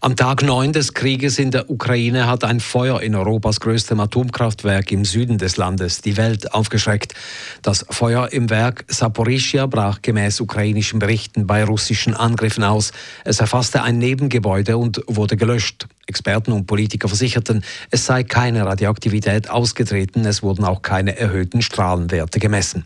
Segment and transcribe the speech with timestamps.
[0.00, 4.90] Am Tag 9 des Krieges in der Ukraine hat ein Feuer in Europas größtem Atomkraftwerk
[4.92, 7.14] im Süden des Landes die Welt aufgeschreckt.
[7.62, 12.92] Das Feuer im Werk Saporischia brach gemäß ukrainischen Berichten bei russischen Angriffen aus.
[13.24, 15.86] Es erfasste ein Nebengebäude und wurde gelöscht.
[16.06, 22.38] Experten und Politiker versicherten, es sei keine Radioaktivität ausgetreten, es wurden auch keine erhöhten Strahlenwerte
[22.38, 22.84] gemessen.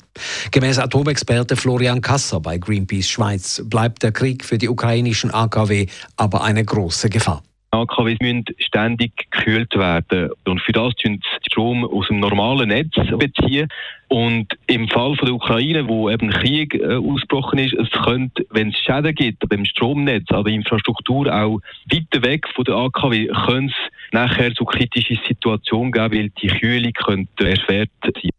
[0.51, 6.43] Gemäß Atomexperte Florian Kasser bei Greenpeace Schweiz bleibt der Krieg für die ukrainischen AKW aber
[6.43, 7.43] eine große Gefahr.
[7.73, 10.31] AKWs müssen ständig gekühlt werden.
[10.45, 13.69] Und für das tun sie Strom aus dem normalen Netz beziehen.
[14.09, 18.71] Und im Fall von der Ukraine, wo eben Krieg äh, ausgebrochen ist, es könnte, wenn
[18.71, 21.61] es Schäden gibt beim Stromnetz, an der Infrastruktur auch
[21.93, 26.93] weiter weg von der AKW, könnte es nachher so kritische Situationen geben, weil die Kühlung
[26.93, 28.31] könnte erschwert sein.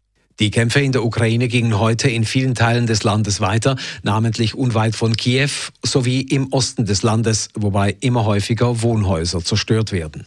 [0.42, 4.96] Die Kämpfe in der Ukraine gingen heute in vielen Teilen des Landes weiter, namentlich unweit
[4.96, 5.50] von Kiew
[5.84, 10.26] sowie im Osten des Landes, wobei immer häufiger Wohnhäuser zerstört werden.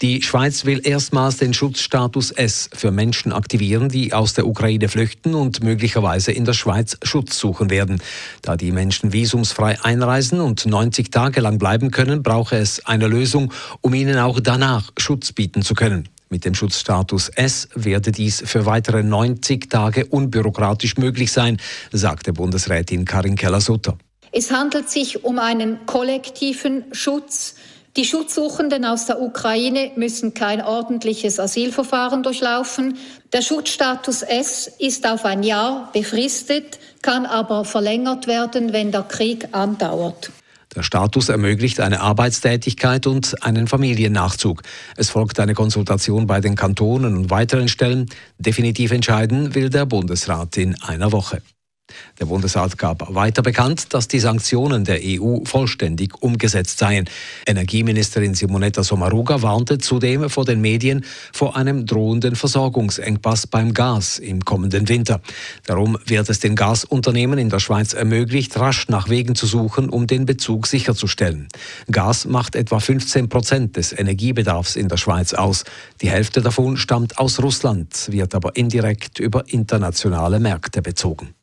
[0.00, 5.34] Die Schweiz will erstmals den Schutzstatus S für Menschen aktivieren, die aus der Ukraine flüchten
[5.34, 8.00] und möglicherweise in der Schweiz Schutz suchen werden.
[8.40, 13.52] Da die Menschen visumsfrei einreisen und 90 Tage lang bleiben können, brauche es eine Lösung,
[13.82, 16.08] um ihnen auch danach Schutz bieten zu können.
[16.30, 21.56] Mit dem Schutzstatus S werde dies für weitere 90 Tage unbürokratisch möglich sein,
[21.90, 23.96] sagte Bundesrätin Karin Keller-Sutter.
[24.30, 27.54] Es handelt sich um einen kollektiven Schutz.
[27.96, 32.98] Die Schutzsuchenden aus der Ukraine müssen kein ordentliches Asylverfahren durchlaufen.
[33.32, 39.48] Der Schutzstatus S ist auf ein Jahr befristet, kann aber verlängert werden, wenn der Krieg
[39.52, 40.30] andauert.
[40.74, 44.62] Der Status ermöglicht eine Arbeitstätigkeit und einen Familiennachzug.
[44.96, 48.06] Es folgt eine Konsultation bei den Kantonen und weiteren Stellen.
[48.38, 51.42] Definitiv entscheiden will der Bundesrat in einer Woche.
[52.20, 57.08] Der Bundesrat gab weiter bekannt, dass die Sanktionen der EU vollständig umgesetzt seien.
[57.46, 64.44] Energieministerin Simonetta Sommaruga warnte zudem vor den Medien vor einem drohenden Versorgungsengpass beim Gas im
[64.44, 65.20] kommenden Winter.
[65.64, 70.06] Darum wird es den Gasunternehmen in der Schweiz ermöglicht, rasch nach Wegen zu suchen, um
[70.06, 71.48] den Bezug sicherzustellen.
[71.90, 75.64] Gas macht etwa 15 Prozent des Energiebedarfs in der Schweiz aus.
[76.02, 81.37] Die Hälfte davon stammt aus Russland, wird aber indirekt über internationale Märkte bezogen.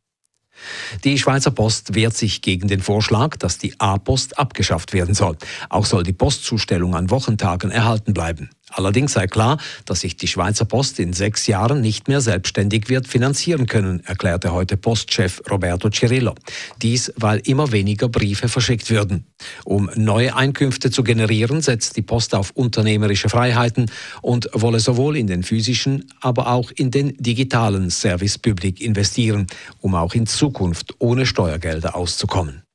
[1.03, 5.37] Die Schweizer Post wehrt sich gegen den Vorschlag, dass die A-Post abgeschafft werden soll.
[5.69, 8.49] Auch soll die Postzustellung an Wochentagen erhalten bleiben.
[8.75, 13.07] Allerdings sei klar, dass sich die Schweizer Post in sechs Jahren nicht mehr selbstständig wird
[13.07, 16.35] finanzieren können, erklärte heute Postchef Roberto Cirillo.
[16.81, 19.27] Dies, weil immer weniger Briefe verschickt würden.
[19.63, 23.89] Um neue Einkünfte zu generieren, setzt die Post auf unternehmerische Freiheiten
[24.21, 29.47] und wolle sowohl in den physischen, aber auch in den digitalen Service Public investieren,
[29.79, 32.65] um auch in Zukunft ohne Steuergelder auszukommen.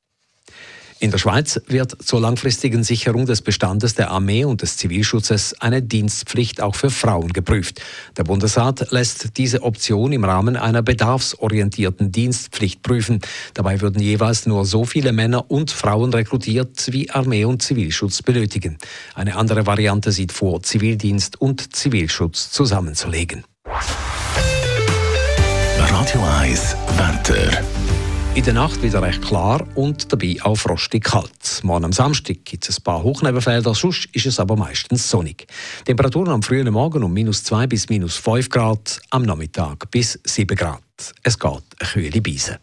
[1.01, 5.81] In der Schweiz wird zur langfristigen Sicherung des Bestandes der Armee und des Zivilschutzes eine
[5.81, 7.81] Dienstpflicht auch für Frauen geprüft.
[8.17, 13.19] Der Bundesrat lässt diese Option im Rahmen einer bedarfsorientierten Dienstpflicht prüfen.
[13.55, 18.77] Dabei würden jeweils nur so viele Männer und Frauen rekrutiert, wie Armee und Zivilschutz benötigen.
[19.15, 23.43] Eine andere Variante sieht vor, Zivildienst und Zivilschutz zusammenzulegen.
[25.79, 27.80] Radio 1 Wetter.
[28.33, 31.59] In der Nacht wieder recht klar und dabei auch frostig kalt.
[31.63, 35.47] Morgen am Samstag gibt es ein paar Hochnebenfelder, sonst ist es aber meistens sonnig.
[35.83, 40.55] Temperaturen am frühen Morgen um minus 2 bis minus 5 Grad, am Nachmittag bis 7
[40.55, 40.81] Grad.
[41.23, 42.59] Es geht eine kühle Beise.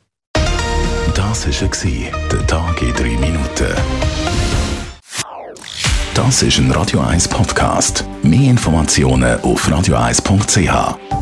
[1.15, 3.75] Das war der Tag in 3 Minuten.
[6.15, 8.07] Das ist ein Radio 1 Podcast.
[8.23, 11.18] Mehr Informationen auf radio1.ch.